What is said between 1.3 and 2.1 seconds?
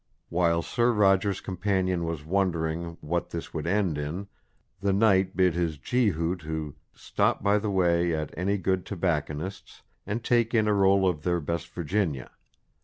companion